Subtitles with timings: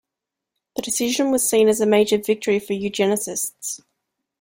[0.75, 3.81] The decision was seen as a major victory for eugenicists.